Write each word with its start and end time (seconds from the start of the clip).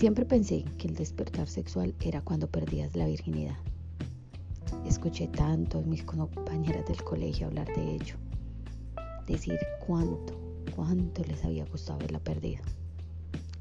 Siempre 0.00 0.24
pensé 0.24 0.64
que 0.78 0.88
el 0.88 0.94
despertar 0.94 1.46
sexual 1.46 1.94
era 2.00 2.22
cuando 2.22 2.48
perdías 2.48 2.96
la 2.96 3.04
virginidad. 3.04 3.58
Escuché 4.86 5.28
tanto 5.28 5.80
a 5.80 5.82
mis 5.82 6.02
compañeras 6.04 6.86
del 6.86 7.04
colegio 7.04 7.48
hablar 7.48 7.66
de 7.66 7.96
ello, 7.96 8.14
decir 9.26 9.58
cuánto, 9.86 10.40
cuánto 10.74 11.22
les 11.24 11.44
había 11.44 11.66
gustado 11.66 11.98
haberla 11.98 12.18
perdido. 12.18 12.62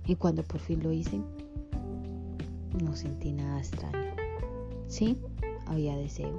Y 0.06 0.16
cuando 0.16 0.42
por 0.44 0.62
fin 0.62 0.82
lo 0.82 0.94
hice, 0.94 1.22
no 2.82 2.96
sentí 2.96 3.34
nada 3.34 3.60
extraño. 3.60 4.16
Sí, 4.88 5.18
había 5.66 5.98
deseo. 5.98 6.38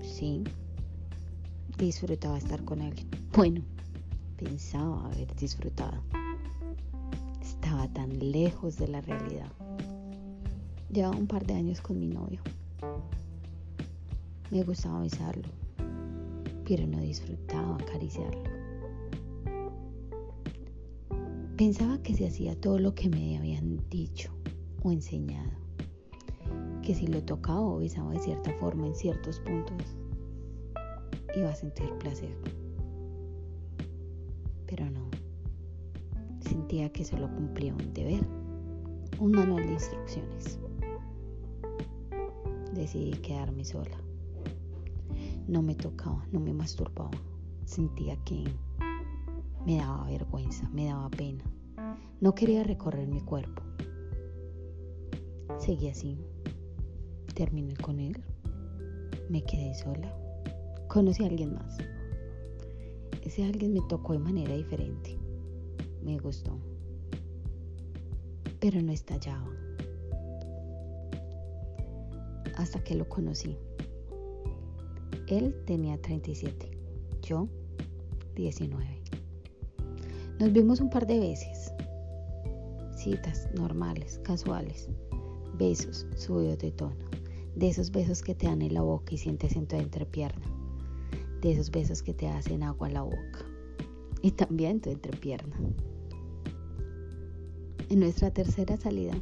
Sí, 0.00 0.42
disfrutaba 1.76 2.38
estar 2.38 2.64
con 2.64 2.80
alguien. 2.80 3.08
Bueno, 3.36 3.60
pensaba 4.38 5.04
haber 5.04 5.36
disfrutado 5.36 6.00
tan 7.88 8.32
lejos 8.32 8.76
de 8.76 8.88
la 8.88 9.00
realidad. 9.00 9.50
Llevaba 10.90 11.16
un 11.16 11.26
par 11.26 11.46
de 11.46 11.54
años 11.54 11.80
con 11.80 11.98
mi 11.98 12.06
novio. 12.06 12.40
Me 14.50 14.62
gustaba 14.62 15.00
besarlo, 15.00 15.48
pero 16.66 16.86
no 16.86 17.00
disfrutaba 17.00 17.76
acariciarlo. 17.76 18.42
Pensaba 21.56 22.02
que 22.02 22.14
se 22.14 22.26
hacía 22.26 22.60
todo 22.60 22.78
lo 22.78 22.94
que 22.94 23.08
me 23.08 23.38
habían 23.38 23.78
dicho 23.88 24.32
o 24.82 24.92
enseñado, 24.92 25.52
que 26.82 26.94
si 26.94 27.06
lo 27.06 27.22
tocaba 27.22 27.60
o 27.60 27.78
besaba 27.78 28.12
de 28.12 28.18
cierta 28.18 28.52
forma 28.54 28.86
en 28.86 28.94
ciertos 28.94 29.40
puntos, 29.40 29.96
iba 31.36 31.50
a 31.50 31.54
sentir 31.54 31.88
placer. 31.98 32.36
Pero 34.66 34.90
no 34.90 35.21
sentía 36.42 36.92
que 36.92 37.04
solo 37.04 37.28
cumplía 37.34 37.74
un 37.74 37.92
deber, 37.92 38.26
un 39.18 39.32
manual 39.32 39.64
de 39.66 39.72
instrucciones. 39.72 40.58
Decidí 42.74 43.12
quedarme 43.18 43.64
sola. 43.64 43.96
No 45.46 45.62
me 45.62 45.74
tocaba, 45.74 46.26
no 46.32 46.40
me 46.40 46.52
masturbaba. 46.52 47.10
Sentía 47.64 48.16
que 48.24 48.44
me 49.66 49.76
daba 49.76 50.06
vergüenza, 50.06 50.68
me 50.70 50.86
daba 50.86 51.10
pena. 51.10 51.44
No 52.20 52.34
quería 52.34 52.64
recorrer 52.64 53.08
mi 53.08 53.20
cuerpo. 53.20 53.62
Seguí 55.58 55.88
así. 55.88 56.18
Terminé 57.34 57.76
con 57.76 58.00
él. 58.00 58.22
Me 59.28 59.42
quedé 59.44 59.74
sola. 59.74 60.14
Conocí 60.88 61.22
a 61.24 61.26
alguien 61.26 61.54
más. 61.54 61.78
Ese 63.22 63.44
alguien 63.44 63.72
me 63.72 63.80
tocó 63.88 64.12
de 64.12 64.18
manera 64.18 64.54
diferente 64.54 65.21
me 66.04 66.18
gustó, 66.18 66.58
pero 68.60 68.80
no 68.82 68.92
estallaba. 68.92 69.50
Hasta 72.56 72.82
que 72.84 72.94
lo 72.94 73.08
conocí. 73.08 73.56
Él 75.26 75.54
tenía 75.66 76.00
37, 76.00 76.70
yo 77.22 77.48
19. 78.34 79.02
Nos 80.38 80.52
vimos 80.52 80.80
un 80.80 80.90
par 80.90 81.06
de 81.06 81.20
veces. 81.20 81.72
Citas 82.96 83.48
normales, 83.54 84.20
casuales. 84.24 84.88
Besos 85.56 86.06
subidos 86.16 86.58
de 86.58 86.72
tono. 86.72 86.96
De 87.54 87.68
esos 87.68 87.90
besos 87.90 88.22
que 88.22 88.34
te 88.34 88.46
dan 88.46 88.62
en 88.62 88.74
la 88.74 88.82
boca 88.82 89.14
y 89.14 89.18
sientes 89.18 89.56
en 89.56 89.66
tu 89.66 89.76
entrepierna. 89.76 90.46
De 91.40 91.52
esos 91.52 91.70
besos 91.70 92.02
que 92.02 92.14
te 92.14 92.28
hacen 92.28 92.62
agua 92.62 92.88
en 92.88 92.94
la 92.94 93.02
boca. 93.02 93.46
Y 94.20 94.32
también 94.32 94.80
tu 94.80 94.90
entrepierna. 94.90 95.56
En 97.92 98.00
nuestra 98.00 98.30
tercera 98.30 98.78
salida, 98.78 99.12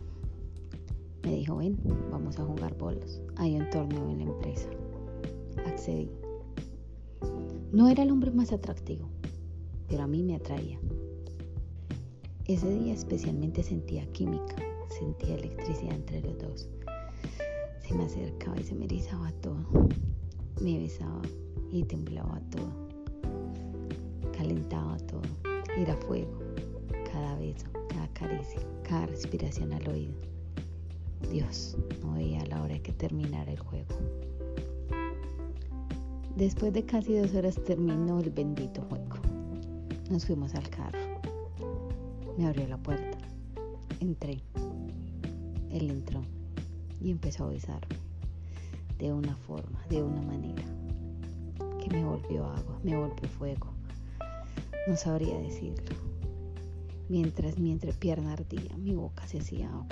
me 1.24 1.34
dijo, 1.34 1.56
ven, 1.56 1.76
vamos 2.08 2.38
a 2.38 2.44
jugar 2.44 2.78
bolos. 2.78 3.20
Hay 3.34 3.56
un 3.56 3.68
torneo 3.68 4.08
en 4.08 4.18
la 4.18 4.24
empresa. 4.26 4.68
Accedí. 5.66 6.08
No 7.72 7.88
era 7.88 8.04
el 8.04 8.12
hombre 8.12 8.30
más 8.30 8.52
atractivo, 8.52 9.08
pero 9.88 10.04
a 10.04 10.06
mí 10.06 10.22
me 10.22 10.36
atraía. 10.36 10.78
Ese 12.44 12.70
día 12.70 12.94
especialmente 12.94 13.64
sentía 13.64 14.06
química, 14.12 14.54
sentía 14.86 15.34
electricidad 15.34 15.96
entre 15.96 16.20
los 16.20 16.38
dos. 16.38 16.68
Se 17.80 17.92
me 17.92 18.04
acercaba 18.04 18.56
y 18.60 18.62
se 18.62 18.76
me 18.76 18.84
erizaba 18.84 19.32
todo. 19.40 19.88
Me 20.62 20.78
besaba 20.78 21.22
y 21.72 21.82
temblaba 21.82 22.40
todo. 22.50 22.70
Calentaba 24.30 24.96
todo. 24.98 25.22
Era 25.76 25.96
fuego 25.96 26.38
cada 27.12 27.34
beso 27.34 27.66
caricia, 28.20 28.60
cada 28.82 29.06
respiración 29.06 29.72
al 29.72 29.88
oído. 29.88 30.14
Dios, 31.30 31.76
no 32.02 32.14
veía 32.14 32.44
la 32.46 32.62
hora 32.62 32.74
de 32.74 32.82
que 32.82 32.92
terminara 32.92 33.50
el 33.50 33.58
juego. 33.58 33.94
Después 36.36 36.72
de 36.74 36.84
casi 36.84 37.16
dos 37.16 37.34
horas 37.34 37.58
terminó 37.64 38.20
el 38.20 38.30
bendito 38.30 38.82
juego. 38.82 39.16
Nos 40.10 40.26
fuimos 40.26 40.54
al 40.54 40.68
carro. 40.68 40.98
Me 42.36 42.46
abrió 42.46 42.68
la 42.68 42.76
puerta. 42.76 43.18
Entré. 44.00 44.42
Él 45.70 45.90
entró 45.90 46.22
y 47.00 47.10
empezó 47.10 47.44
a 47.44 47.48
besarme. 47.48 47.96
De 48.98 49.12
una 49.12 49.34
forma, 49.34 49.80
de 49.88 50.02
una 50.02 50.20
manera. 50.20 50.64
Que 51.82 51.88
me 51.88 52.04
volvió 52.04 52.44
agua, 52.44 52.78
me 52.82 52.96
volvió 52.96 53.28
fuego. 53.30 53.68
No 54.86 54.96
sabría 54.96 55.38
decirlo 55.38 55.99
Mientras 57.10 57.58
mi 57.58 57.72
entrepierna 57.72 58.34
ardía, 58.34 58.76
mi 58.76 58.94
boca 58.94 59.26
se 59.26 59.40
hacía 59.40 59.68
agua. 59.68 59.88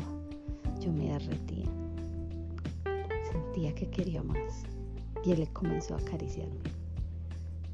Yo 0.80 0.92
me 0.92 1.08
derretía. 1.08 1.66
Sentía 3.32 3.74
que 3.74 3.90
quería 3.90 4.22
más. 4.22 4.62
Y 5.24 5.32
él 5.32 5.48
comenzó 5.52 5.96
a 5.96 5.98
acariciarme. 5.98 6.60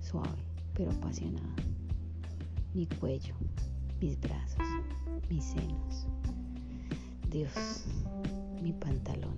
Suave, 0.00 0.30
pero 0.72 0.92
apasionada. 0.92 1.56
Mi 2.72 2.86
cuello, 2.86 3.34
mis 4.00 4.18
brazos, 4.18 4.66
mis 5.28 5.44
senos. 5.44 6.06
Dios, 7.30 7.84
mi 8.62 8.72
pantalón. 8.72 9.36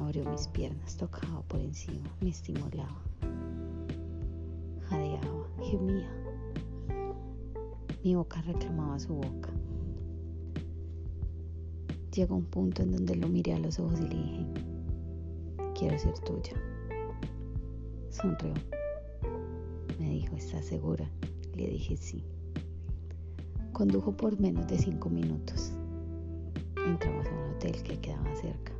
Abrió 0.00 0.28
mis 0.28 0.48
piernas, 0.48 0.96
tocaba 0.96 1.42
por 1.42 1.60
encima, 1.60 2.10
me 2.20 2.30
estimulaba. 2.30 3.00
Jadeaba, 4.88 5.46
gemía 5.62 6.21
mi 8.04 8.16
boca 8.16 8.42
reclamaba 8.42 8.98
su 8.98 9.14
boca. 9.14 9.50
Llegó 12.12 12.34
un 12.34 12.44
punto 12.44 12.82
en 12.82 12.90
donde 12.90 13.14
lo 13.14 13.28
miré 13.28 13.54
a 13.54 13.58
los 13.58 13.78
ojos 13.78 14.00
y 14.00 14.08
le 14.08 14.16
dije, 14.16 14.46
quiero 15.78 15.96
ser 15.98 16.18
tuya. 16.18 16.60
Sonrió. 18.10 18.54
Me 20.00 20.10
dijo, 20.10 20.36
¿estás 20.36 20.66
segura? 20.66 21.08
Le 21.54 21.68
dije 21.68 21.96
sí. 21.96 22.24
Condujo 23.72 24.16
por 24.16 24.38
menos 24.38 24.66
de 24.66 24.78
cinco 24.78 25.08
minutos. 25.08 25.72
Entramos 26.84 27.26
a 27.26 27.30
un 27.30 27.54
hotel 27.54 27.82
que 27.84 28.00
quedaba 28.00 28.34
cerca. 28.34 28.72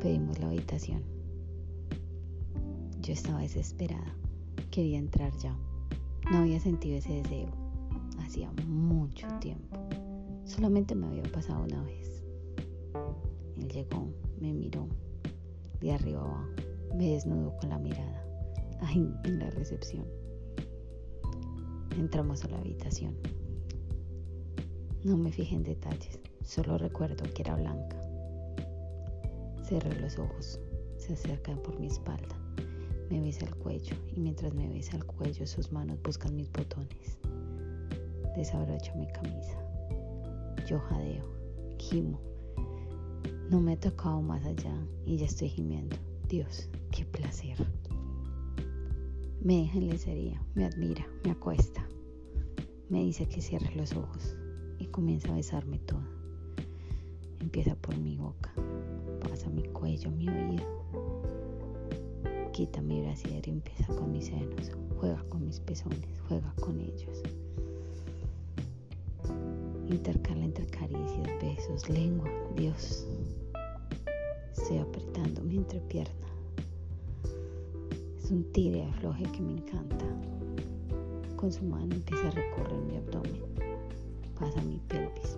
Pedimos 0.00 0.38
la 0.38 0.48
habitación. 0.48 1.02
Yo 3.00 3.14
estaba 3.14 3.40
desesperada. 3.40 4.14
Quería 4.70 4.98
entrar 4.98 5.34
ya. 5.38 5.56
No 6.30 6.38
había 6.38 6.60
sentido 6.60 6.98
ese 6.98 7.22
deseo 7.22 7.63
hacía 8.24 8.50
mucho 8.66 9.26
tiempo. 9.40 9.78
Solamente 10.44 10.94
me 10.94 11.06
había 11.06 11.22
pasado 11.24 11.64
una 11.64 11.82
vez. 11.82 12.24
Él 13.56 13.68
llegó, 13.68 14.08
me 14.40 14.52
miró 14.52 14.88
de 15.80 15.92
arriba 15.92 16.20
abajo, 16.20 16.48
me 16.96 17.10
desnudó 17.10 17.56
con 17.58 17.70
la 17.70 17.78
mirada. 17.78 18.24
Ay, 18.80 19.14
en 19.24 19.38
la 19.38 19.50
recepción. 19.50 20.06
Entramos 21.96 22.44
a 22.44 22.48
la 22.48 22.58
habitación. 22.58 23.14
No 25.04 25.16
me 25.16 25.30
fijé 25.30 25.54
en 25.54 25.62
detalles, 25.62 26.18
solo 26.42 26.78
recuerdo 26.78 27.24
que 27.34 27.42
era 27.42 27.56
blanca. 27.56 28.00
Cerré 29.62 29.98
los 30.00 30.18
ojos, 30.18 30.58
se 30.96 31.12
acercan 31.12 31.58
por 31.62 31.78
mi 31.78 31.86
espalda, 31.86 32.36
me 33.10 33.20
besa 33.20 33.44
el 33.44 33.54
cuello 33.56 33.96
y 34.14 34.20
mientras 34.20 34.54
me 34.54 34.68
besa 34.68 34.96
el 34.96 35.04
cuello 35.04 35.46
sus 35.46 35.70
manos 35.72 35.98
buscan 36.02 36.34
mis 36.34 36.50
botones 36.50 37.18
desabrocho 38.36 38.94
mi 38.96 39.06
camisa. 39.08 39.58
Yo 40.66 40.78
jadeo, 40.80 41.24
gimo. 41.78 42.20
No 43.50 43.60
me 43.60 43.74
he 43.74 43.76
tocado 43.76 44.22
más 44.22 44.44
allá 44.44 44.74
y 45.04 45.16
ya 45.16 45.26
estoy 45.26 45.48
gimiendo. 45.48 45.96
Dios, 46.28 46.68
qué 46.90 47.04
placer. 47.04 47.58
Me 49.42 49.58
deja 49.58 49.78
en 49.78 49.88
lecería, 49.88 50.42
me 50.54 50.64
admira, 50.64 51.06
me 51.22 51.32
acuesta. 51.32 51.86
Me 52.88 53.00
dice 53.00 53.28
que 53.28 53.42
cierre 53.42 53.74
los 53.76 53.94
ojos 53.94 54.36
y 54.78 54.86
comienza 54.86 55.30
a 55.30 55.36
besarme 55.36 55.78
toda. 55.80 56.08
Empieza 57.40 57.76
por 57.76 57.96
mi 57.98 58.16
boca, 58.16 58.54
pasa 59.20 59.50
mi 59.50 59.64
cuello, 59.64 60.10
mi 60.10 60.28
oído. 60.28 60.64
Quita 62.52 62.80
mi 62.80 63.02
brasier 63.02 63.46
y 63.46 63.50
empieza 63.50 63.94
con 63.94 64.12
mis 64.12 64.26
senos. 64.26 64.70
Juega 64.96 65.22
con 65.28 65.44
mis 65.44 65.60
pezones, 65.60 66.20
juega 66.26 66.54
con 66.60 66.80
ellos. 66.80 67.22
Intercala 69.88 70.42
entre 70.42 70.66
caricias, 70.66 71.28
besos, 71.42 71.88
lengua, 71.90 72.30
Dios. 72.56 73.06
Estoy 74.56 74.78
apretando 74.78 75.42
mi 75.42 75.58
entrepierna. 75.58 76.26
Es 78.18 78.30
un 78.30 78.44
tire 78.52 78.84
afloje 78.84 79.24
que 79.24 79.42
me 79.42 79.52
encanta. 79.52 80.06
Con 81.36 81.52
su 81.52 81.62
mano 81.64 81.94
empieza 81.94 82.28
a 82.28 82.30
recorrer 82.30 82.80
mi 82.80 82.96
abdomen. 82.96 83.42
Pasa 84.40 84.62
mi 84.62 84.80
pelvis. 84.88 85.36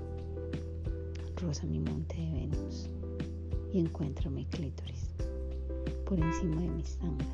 Rosa 1.42 1.66
mi 1.66 1.80
monte 1.80 2.14
de 2.14 2.30
Venus. 2.30 2.88
Y 3.72 3.80
encuentro 3.80 4.30
mi 4.30 4.44
clítoris. 4.46 5.10
Por 6.04 6.20
encima 6.20 6.60
de 6.60 6.68
mis 6.68 6.96
tangas. 6.98 7.26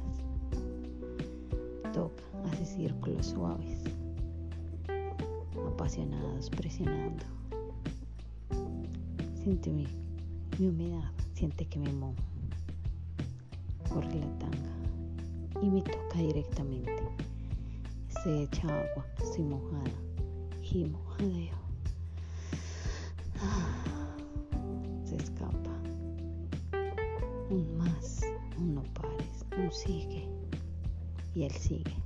Toca, 1.93 2.23
hace 2.51 2.65
círculos 2.65 3.27
suaves 3.27 4.02
apasionados 5.83 6.49
presionando. 6.49 7.25
Siente 9.43 9.73
mi, 9.73 9.89
humedad, 10.61 11.11
siente 11.35 11.67
que 11.67 11.81
me 11.81 11.93
mojo. 11.93 12.15
Corre 13.89 14.15
la 14.15 14.39
tanga 14.39 15.61
y 15.61 15.69
me 15.69 15.83
toca 15.83 16.19
directamente. 16.19 17.03
Se 18.23 18.45
echa 18.45 18.69
agua, 18.69 19.05
estoy 19.21 19.43
mojada. 19.43 19.91
Gimo, 20.61 21.05
jadeo. 21.19 21.59
Ah, 23.41 24.17
se 25.05 25.17
escapa. 25.17 25.83
Un 27.51 27.77
más, 27.77 28.21
un 28.57 28.77
no 28.77 28.83
pares, 28.95 29.45
un 29.59 29.73
sigue. 29.73 30.29
Y 31.35 31.43
él 31.43 31.53
sigue. 31.53 31.97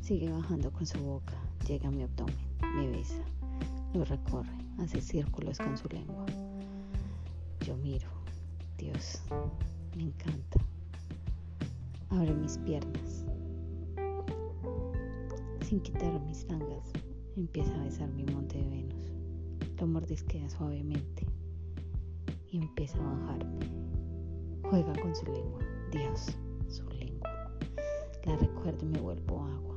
Sigue 0.00 0.30
bajando 0.30 0.72
con 0.72 0.86
su 0.86 0.98
boca 1.00 1.34
Llega 1.66 1.88
a 1.88 1.90
mi 1.90 2.02
abdomen, 2.02 2.36
me 2.76 2.88
besa, 2.88 3.24
lo 3.94 4.04
recorre, 4.04 4.52
hace 4.78 5.00
círculos 5.00 5.56
con 5.56 5.78
su 5.78 5.88
lengua. 5.88 6.26
Yo 7.64 7.74
miro, 7.78 8.06
Dios, 8.76 9.22
me 9.96 10.02
encanta. 10.02 10.60
Abre 12.10 12.34
mis 12.34 12.58
piernas. 12.58 13.24
Sin 15.62 15.80
quitar 15.80 16.20
mis 16.26 16.46
tangas, 16.46 16.92
empieza 17.34 17.74
a 17.74 17.84
besar 17.84 18.10
mi 18.10 18.26
monte 18.26 18.58
de 18.58 18.68
Venus. 18.68 19.14
Lo 19.80 19.86
mordisquea 19.86 20.50
suavemente 20.50 21.26
y 22.50 22.58
empieza 22.58 22.98
a 22.98 23.14
bajarme. 23.14 23.70
Juega 24.64 24.92
con 25.00 25.16
su 25.16 25.24
lengua, 25.32 25.60
Dios, 25.90 26.26
su 26.68 26.86
lengua. 26.90 27.30
La 28.26 28.36
recuerdo 28.36 28.84
y 28.84 28.88
me 28.90 29.00
vuelvo 29.00 29.44
agua 29.44 29.73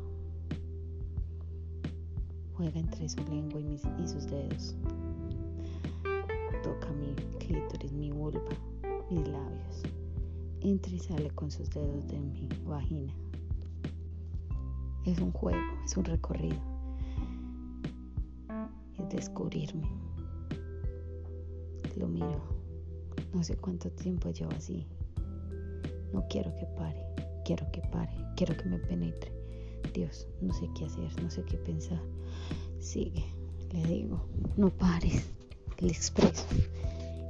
juega 2.57 2.79
entre 2.79 3.07
su 3.07 3.23
lengua 3.25 3.61
y, 3.61 3.77
sus 4.07 4.25
dedos. 4.25 4.75
Toca 6.63 6.91
mi 6.91 7.13
clítoris, 7.37 7.91
mi 7.91 8.11
vulva, 8.11 8.41
mis 9.11 9.27
labios. 9.27 9.83
Entra 10.61 10.91
y 10.91 10.99
sale 10.99 11.29
con 11.29 11.51
sus 11.51 11.69
dedos 11.69 12.07
de 12.07 12.19
mi 12.19 12.49
vagina. 12.65 13.13
Es 15.05 15.19
un 15.19 15.31
juego, 15.31 15.61
es 15.85 15.95
un 15.95 16.05
recorrido. 16.05 16.57
Es 18.97 19.09
descubrirme. 19.09 19.87
Lo 21.95 22.07
miro. 22.07 22.41
No 23.33 23.43
sé 23.43 23.55
cuánto 23.55 23.91
tiempo 23.91 24.31
llevo 24.31 24.51
así. 24.53 24.87
No 26.11 26.25
quiero 26.27 26.53
que 26.55 26.65
pare. 26.75 27.05
Quiero 27.45 27.71
que 27.71 27.81
pare. 27.81 28.17
Quiero 28.35 28.57
que 28.57 28.65
me 28.65 28.79
penetre. 28.79 29.36
Dios, 29.93 30.27
no 30.41 30.53
sé 30.53 30.69
qué 30.77 30.85
hacer, 30.85 31.23
no 31.23 31.29
sé 31.29 31.43
qué 31.43 31.57
pensar. 31.57 31.99
Sigue, 32.79 33.25
le 33.71 33.83
digo, 33.85 34.25
no 34.55 34.69
pares, 34.69 35.29
le 35.79 35.89
expreso. 35.89 36.45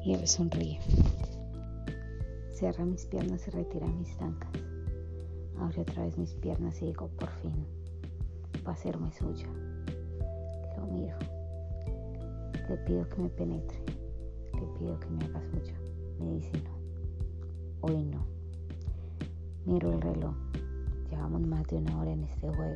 Y 0.04 0.14
él 0.14 0.28
sonríe. 0.28 0.80
Cierra 2.52 2.86
mis 2.86 3.06
piernas 3.06 3.48
y 3.48 3.52
retira 3.52 3.88
mis 3.88 4.16
tancas. 4.18 4.50
Abre 5.60 5.82
otra 5.82 6.04
vez 6.04 6.18
mis 6.18 6.34
piernas 6.36 6.82
y 6.82 6.88
digo, 6.88 7.08
por 7.20 7.30
fin, 7.42 7.66
va 8.66 8.74
a 8.74 8.76
serme 8.76 9.12
suya. 9.12 9.48
Lo 10.78 10.86
miro. 10.88 11.18
Le 12.70 12.78
pido 12.86 13.08
que 13.10 13.22
me 13.22 13.30
penetre. 13.30 13.78
Le 14.54 14.80
pido 14.80 15.00
que 15.00 15.08
me 15.08 15.26
haga 15.26 15.42
suya. 15.52 15.74
Me 16.20 16.34
dice 16.36 16.52
no. 16.64 16.78
Hoy 17.82 18.04
no. 18.04 18.26
Miro 19.66 19.94
el 19.94 20.02
reloj. 20.02 20.36
Llevamos 21.10 21.42
más 21.42 21.66
de 21.68 21.78
una 21.78 22.00
hora 22.00 22.12
en 22.12 22.24
este 22.24 22.50
juego. 22.50 22.76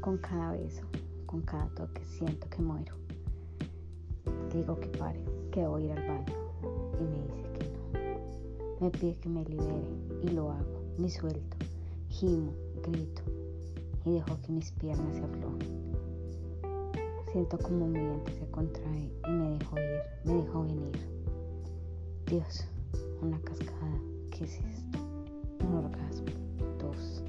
Con 0.00 0.18
cada 0.18 0.52
beso, 0.52 0.82
con 1.26 1.42
cada 1.42 1.68
toque, 1.74 2.04
siento 2.04 2.48
que 2.48 2.62
muero. 2.62 2.94
Digo 4.52 4.78
que 4.80 4.88
pare, 4.88 5.22
que 5.52 5.66
voy 5.66 5.82
a 5.82 5.86
ir 5.86 5.92
al 5.92 6.08
baño. 6.08 6.34
Y 6.98 7.04
me 7.04 7.22
dice 7.26 7.48
que 7.52 7.64
no. 7.72 8.80
Me 8.80 8.90
pide 8.90 9.14
que 9.18 9.28
me 9.28 9.44
libere 9.44 9.88
y 10.22 10.28
lo 10.28 10.50
hago. 10.50 10.80
Me 10.98 11.08
suelto, 11.08 11.56
gimo, 12.08 12.52
grito 12.82 13.22
y 14.04 14.12
dejo 14.14 14.40
que 14.42 14.52
mis 14.52 14.70
piernas 14.72 15.14
se 15.14 15.24
aflojen. 15.24 15.80
Siento 17.32 17.58
como 17.58 17.86
mi 17.86 18.00
diente 18.00 18.32
se 18.32 18.50
contrae 18.50 19.12
y 19.26 19.30
me 19.30 19.58
dejo 19.58 19.76
ir, 19.78 20.02
me 20.24 20.34
dejo 20.42 20.62
venir. 20.62 20.92
Dios, 22.26 22.64
una 23.20 23.38
cascada. 23.40 23.99
¿Qué 24.40 24.46
es 24.46 24.54
esto? 24.54 24.98
Un 25.66 25.84
orgasmo. 25.84 26.24
Dos, 26.78 27.22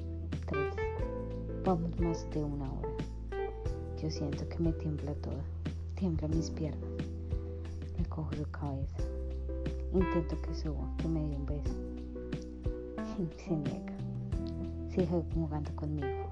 tres. 0.46 0.74
Vamos 1.62 2.00
más 2.00 2.30
de 2.30 2.42
una 2.42 2.64
hora. 2.72 2.88
Yo 4.00 4.10
siento 4.10 4.48
que 4.48 4.58
me 4.60 4.72
tiembla 4.72 5.12
toda. 5.16 5.44
Tiembla 5.94 6.28
mis 6.28 6.48
piernas. 6.48 6.88
Le 7.98 8.04
cojo 8.06 8.30
su 8.34 8.50
cabeza. 8.50 9.02
Intento 9.92 10.40
que 10.40 10.54
suba, 10.54 10.90
que 10.96 11.08
me 11.08 11.20
dé 11.20 11.36
un 11.36 11.44
beso. 11.44 11.74
Se 13.36 13.56
niega. 13.56 13.92
Sigue 14.88 15.22
jugando 15.34 15.70
conmigo. 15.76 16.30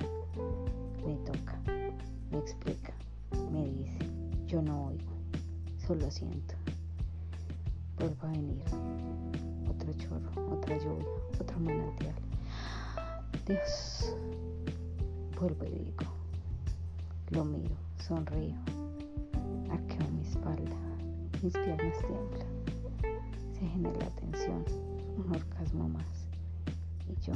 Me 1.07 1.15
toca. 1.27 1.61
Me 2.31 2.39
explica. 2.39 2.95
Me 3.53 3.67
dice. 3.67 3.99
Yo 4.47 4.63
no 4.63 4.87
oigo. 4.87 5.13
Solo 5.87 6.11
siento. 6.11 6.55
Vuelvo 7.99 8.27
a 8.27 8.31
venir 8.31 8.65
otro 9.81 9.93
chorro, 9.95 10.53
otra 10.53 10.77
lluvia, 10.77 11.07
otro 11.41 11.59
manantial. 11.59 12.15
Dios, 13.47 14.15
vuelvo 15.39 15.65
y 15.65 15.71
digo, 15.71 16.05
lo 17.31 17.45
miro, 17.47 17.75
sonrío, 17.97 18.57
arqueo 19.71 20.11
mi 20.11 20.21
espalda, 20.21 20.77
mis 21.43 21.55
piernas 21.55 21.99
tiemblan, 21.99 22.47
se 23.55 23.67
genera 23.67 24.11
tensión, 24.11 24.65
un 25.17 25.35
orgasmo 25.35 25.89
más. 25.89 26.27
Y 27.09 27.15
yo, 27.25 27.33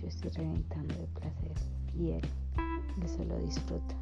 yo 0.00 0.08
estoy 0.08 0.30
reventando 0.30 0.94
de 0.94 1.06
placer 1.08 1.56
y 1.94 2.12
él, 2.12 2.22
él 3.02 3.08
solo 3.08 3.38
disfruta. 3.40 3.94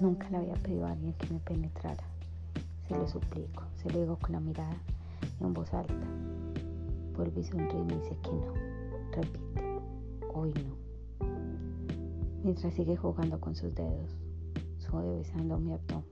Nunca 0.00 0.30
le 0.30 0.36
había 0.36 0.54
pedido 0.54 0.86
a 0.86 0.92
alguien 0.92 1.12
que 1.14 1.26
me 1.32 1.40
penetrara. 1.40 2.04
Se 2.86 2.96
lo 2.96 3.08
suplico, 3.08 3.64
se 3.76 3.90
lo 3.90 4.00
digo 4.00 4.16
con 4.18 4.32
la 4.32 4.40
mirada 4.40 4.76
en 5.40 5.54
voz 5.54 5.72
alta. 5.74 5.94
Vuelve 7.16 7.40
y 7.40 7.44
sonríe 7.44 7.80
y 7.80 7.84
me 7.84 7.94
dice 7.98 8.16
que 8.22 8.30
no. 8.30 8.52
Repite, 9.12 9.80
hoy 10.34 10.52
no. 10.54 11.26
Mientras 12.42 12.74
sigue 12.74 12.96
jugando 12.96 13.40
con 13.40 13.54
sus 13.54 13.74
dedos, 13.74 14.16
suave 14.78 15.16
besando 15.18 15.58
mi 15.58 15.72
abdomen, 15.72 16.04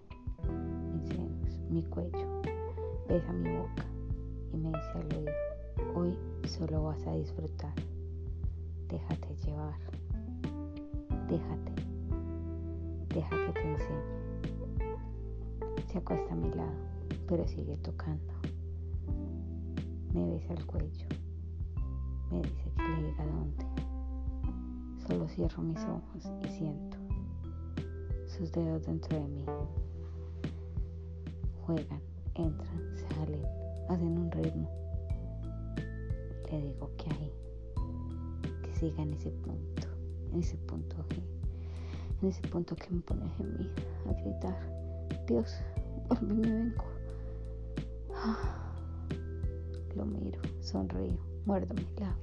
mis 0.95 1.09
senos, 1.09 1.59
mi 1.71 1.83
cuello, 1.83 2.43
besa 3.09 3.33
mi 3.33 3.57
boca 3.57 3.85
y 4.53 4.57
me 4.57 4.69
dice 4.69 4.91
al 4.95 5.17
oído, 5.17 5.33
hoy 5.95 6.17
solo 6.47 6.85
vas 6.85 7.05
a 7.07 7.15
disfrutar. 7.15 7.75
Déjate 8.89 9.35
llevar. 9.45 9.79
Déjate. 11.29 11.73
Deja 13.15 13.31
que 13.31 13.53
te 13.53 13.73
enseñe. 13.73 14.21
Se 15.91 15.99
acuesta 15.99 16.33
a 16.33 16.37
mi 16.37 16.51
lado, 16.51 16.75
pero 17.29 17.47
sigue 17.49 17.77
tocando. 17.79 18.33
Me 20.13 20.27
besa 20.27 20.55
el 20.55 20.67
cuello. 20.67 21.07
Me 22.31 22.43
dice 22.43 22.71
que 22.77 22.83
le 22.83 23.09
diga 23.09 23.27
dónde. 23.27 23.67
Solo 25.07 25.29
cierro 25.29 25.63
mis 25.63 25.81
ojos 25.85 26.31
y 26.45 26.49
siento 26.49 27.01
sus 28.41 28.53
dedos 28.53 28.87
dentro 28.87 29.19
de 29.19 29.29
mí. 29.29 29.45
Juegan, 31.67 32.01
entran, 32.35 32.97
salen, 32.97 33.45
hacen 33.89 34.19
un 34.19 34.31
ritmo. 34.31 34.71
Le 36.51 36.63
digo 36.63 36.91
que 36.97 37.11
ahí, 37.11 37.33
que 38.63 38.75
siga 38.75 39.03
en 39.03 39.13
ese 39.13 39.31
punto, 39.31 39.89
en 40.33 40.41
ese 40.41 40.57
punto 40.57 40.97
G, 41.09 41.23
en 42.23 42.29
ese 42.29 42.43
punto 42.49 42.75
que 42.77 42.91
me 42.91 43.01
pone 43.03 43.25
a 43.25 43.29
gemir, 43.37 43.73
a 44.09 44.13
gritar, 44.15 44.57
Dios, 45.27 45.61
vuelve 46.09 46.35
me 46.35 46.51
vengo. 46.51 46.85
Lo 50.01 50.07
miro, 50.07 50.41
sonrío, 50.63 51.19
muerdo 51.45 51.75
mi 51.75 51.87
labio. 52.01 52.17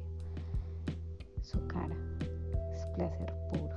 Su 1.43 1.59
cara, 1.67 1.95
placer 2.95 3.31
puro. 3.51 3.75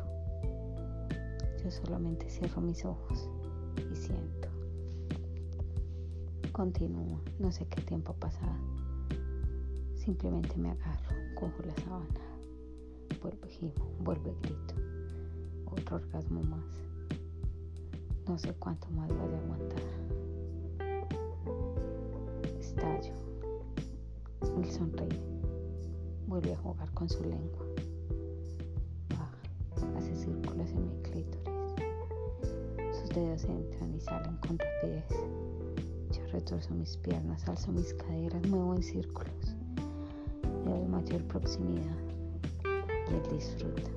Yo 1.63 1.71
solamente 1.71 2.31
cierro 2.31 2.63
mis 2.63 2.83
ojos 2.83 3.29
y 3.77 3.95
siento. 3.95 4.49
Continúo, 6.51 7.21
no 7.39 7.53
sé 7.53 7.67
qué 7.67 7.83
tiempo 7.83 8.13
ha 8.13 8.17
pasado. 8.17 8.57
Simplemente 9.97 10.57
me 10.57 10.71
agarro, 10.71 11.15
cojo 11.35 11.63
la 11.67 11.75
sábana, 11.85 12.07
vuelvo 13.21 13.47
gimo, 13.49 13.85
vuelvo 14.03 14.35
grito. 14.41 14.77
Otro 15.67 15.97
orgasmo 15.97 16.43
más. 16.45 16.65
No 18.27 18.39
sé 18.39 18.55
cuánto 18.55 18.89
más 18.93 19.11
voy 19.11 19.35
a 19.35 19.39
aguantar. 19.41 19.83
Estallo. 22.59 23.20
Sonríe. 24.81 25.21
Vuelve 26.27 26.55
a 26.55 26.57
jugar 26.57 26.91
con 26.95 27.07
su 27.07 27.23
lengua. 27.23 27.67
Baja, 29.11 29.99
hace 29.99 30.17
círculos 30.17 30.71
en 30.71 30.89
mi 30.89 31.03
clítoris. 31.03 31.75
Sus 32.99 33.11
dedos 33.11 33.45
entran 33.45 33.95
y 33.95 34.01
salen 34.01 34.37
con 34.37 34.59
rapidez. 34.59 35.05
Yo 36.13 36.27
retorzo 36.33 36.73
mis 36.73 36.97
piernas, 36.97 37.47
alzo 37.47 37.73
mis 37.73 37.93
caderas, 37.93 38.41
muevo 38.49 38.75
en 38.75 38.83
círculos. 38.83 39.55
Le 40.65 40.71
doy 40.71 40.89
mayor 40.89 41.23
proximidad 41.25 41.99
y 42.65 43.15
él 43.15 43.37
disfruta. 43.37 43.91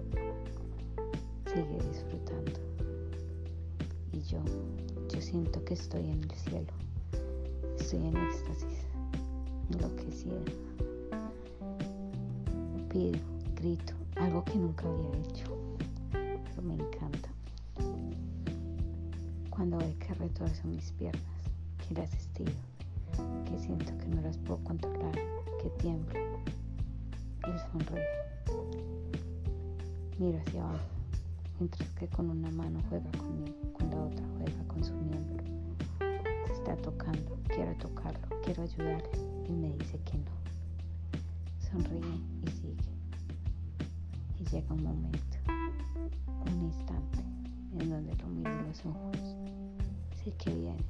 Sigue 1.45 1.79
disfrutando. 1.87 2.59
Y 4.11 4.19
yo, 4.23 4.39
yo 5.07 5.21
siento 5.21 5.63
que 5.63 5.75
estoy 5.75 6.09
en 6.09 6.23
el 6.23 6.31
cielo. 6.31 6.73
Estoy 7.79 8.05
en 8.05 8.17
éxtasis, 8.17 8.85
enloquecida. 9.73 10.39
Pido, 12.89 13.19
grito, 13.55 13.93
algo 14.17 14.43
que 14.45 14.55
nunca 14.55 14.85
había 14.87 15.19
hecho, 15.21 15.45
pero 16.11 16.61
me 16.61 16.75
encanta. 16.75 17.29
Cuando 19.49 19.77
ve 19.77 19.95
que 19.99 20.13
retorzo 20.13 20.67
mis 20.67 20.91
piernas, 20.91 21.21
que 21.87 21.95
las 21.95 22.13
estiro, 22.13 22.51
que 23.45 23.59
siento 23.59 23.97
que 23.97 24.07
no 24.07 24.21
las 24.21 24.37
puedo 24.37 24.63
controlar, 24.63 25.13
que 25.61 25.69
tiemblo, 25.81 26.19
él 26.19 27.59
sonríe. 27.71 28.03
Miro 30.19 30.39
hacia 30.45 30.63
abajo, 30.63 30.85
mientras 31.59 31.89
que 31.95 32.07
con 32.07 32.29
una 32.29 32.51
mano 32.51 32.79
juega 32.89 33.11
conmigo, 33.11 33.55
con 33.73 33.89
la 33.89 34.03
otra 34.03 34.25
juega 34.37 34.67
con 34.67 34.83
su 34.83 34.93
miembro. 34.93 35.52
Está 36.63 36.77
tocando, 36.77 37.37
quiero 37.53 37.75
tocarlo, 37.75 38.25
quiero 38.41 38.63
ayudarle 38.63 39.09
y 39.49 39.51
me 39.51 39.73
dice 39.73 39.99
que 40.05 40.17
no. 40.17 40.31
Sonríe 41.59 42.21
y 42.41 42.51
sigue. 42.51 42.89
Y 44.39 44.45
llega 44.45 44.73
un 44.73 44.81
momento, 44.81 45.37
un 46.45 46.63
instante, 46.63 47.19
en 47.77 47.89
donde 47.89 48.15
lo 48.15 48.27
miro 48.27 48.61
los 48.61 48.85
ojos. 48.85 49.17
Sé 50.23 50.31
que 50.37 50.55
viene, 50.55 50.85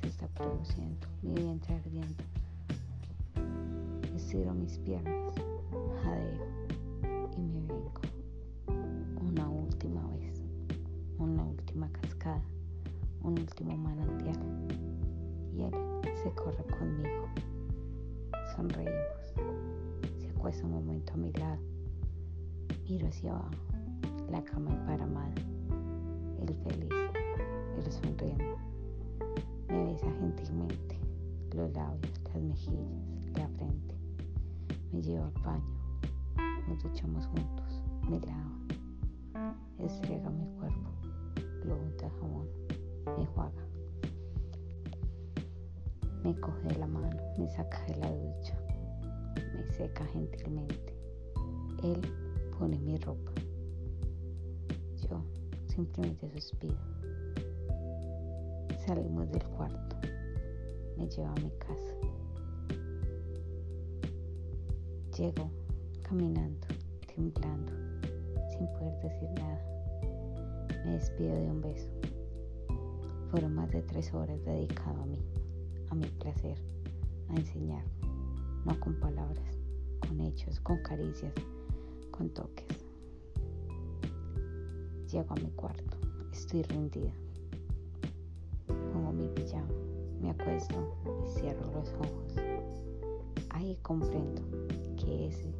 se 0.00 0.06
está 0.06 0.28
produciendo, 0.28 1.08
mi 1.20 1.34
vientre 1.34 1.74
ardiendo. 1.74 2.22
Estiro 4.14 4.54
mis 4.54 4.78
piernas, 4.78 5.34
jadeo 6.04 6.46
y 7.36 7.40
me 7.40 7.60
vengo. 7.62 7.92
Una 9.20 9.48
última 9.48 10.06
vez, 10.12 10.44
una 11.18 11.42
última 11.42 11.90
cascada, 11.90 12.40
un 13.24 13.32
último 13.32 13.76
manantial. 13.76 13.95
A 21.12 21.16
mi 21.16 21.32
lado. 21.32 21.62
Miro 22.88 23.08
hacia 23.08 23.32
abajo, 23.32 23.50
la 24.30 24.42
cama 24.44 24.70
emparamada. 24.72 25.34
Él 26.40 26.54
feliz, 26.64 26.90
él 27.78 27.92
sonriendo. 27.92 28.56
Me 29.68 29.84
besa 29.84 30.06
gentilmente 30.20 30.98
los 31.54 31.72
labios, 31.72 32.20
las 32.24 32.42
mejillas, 32.42 33.38
la 33.38 33.48
frente. 33.48 33.94
Me 34.92 35.02
lleva 35.02 35.26
al 35.26 35.42
baño. 35.42 35.76
Nos 36.68 36.82
duchamos 36.82 37.26
juntos. 37.26 37.82
Me 38.08 38.20
lava. 38.20 39.54
Estrega 39.78 40.30
mi 40.30 40.46
cuerpo. 40.58 40.90
Lo 41.64 41.76
unta 41.76 42.10
jabón. 42.10 42.48
Me 43.16 43.22
enjuaga. 43.22 43.66
Me 46.22 46.38
coge 46.40 46.78
la 46.78 46.86
mano. 46.86 47.16
Me 47.38 47.48
saca 47.48 47.82
de 47.86 47.96
la 47.96 48.10
ducha. 48.10 48.58
Me 49.54 49.72
seca 49.72 50.04
gentilmente. 50.06 50.95
Él 51.86 52.00
pone 52.58 52.80
mi 52.80 52.96
ropa. 52.96 53.30
Yo 55.08 55.22
simplemente 55.68 56.28
suspiro. 56.32 56.76
Salimos 58.84 59.30
del 59.30 59.44
cuarto. 59.44 59.96
Me 60.96 61.08
lleva 61.08 61.30
a 61.30 61.40
mi 61.40 61.50
casa. 61.58 61.94
Llego 65.16 65.48
caminando, 66.02 66.66
temblando, 67.14 67.72
sin 68.50 68.66
poder 68.72 69.00
decir 69.02 69.28
nada. 69.38 69.64
Me 70.84 70.92
despido 70.94 71.36
de 71.36 71.50
un 71.50 71.60
beso. 71.60 71.88
Fueron 73.30 73.54
más 73.54 73.70
de 73.70 73.82
tres 73.82 74.12
horas 74.12 74.44
dedicado 74.44 75.02
a 75.02 75.06
mí, 75.06 75.24
a 75.90 75.94
mi 75.94 76.06
placer, 76.06 76.58
a 77.28 77.36
enseñarme, 77.36 77.92
no 78.64 78.78
con 78.80 78.98
palabras, 78.98 79.56
con 80.00 80.20
hechos, 80.20 80.58
con 80.60 80.82
caricias, 80.82 81.32
con 82.16 82.30
toques. 82.30 82.66
Llego 85.10 85.26
a 85.30 85.34
mi 85.34 85.50
cuarto, 85.52 85.96
estoy 86.32 86.62
rendida. 86.62 87.12
Pongo 88.92 89.12
mi 89.12 89.28
pijama, 89.28 89.68
me 90.20 90.30
acuesto 90.30 90.74
y 91.24 91.30
cierro 91.38 91.70
los 91.72 91.92
ojos. 91.94 92.34
Ahí 93.50 93.78
comprendo 93.82 94.42
que 94.96 95.28
ese 95.28 95.54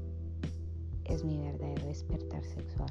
es 1.04 1.24
mi 1.24 1.38
verdadero 1.38 1.86
despertar 1.86 2.42
sexual. 2.44 2.90